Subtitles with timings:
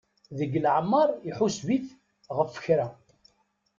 [0.37, 1.87] Deg leɛmer iḥuseb-it
[2.37, 2.87] ɣef kra.